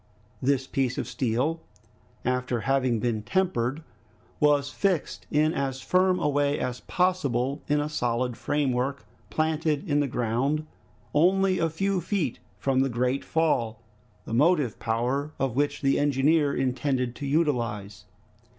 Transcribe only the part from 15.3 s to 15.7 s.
of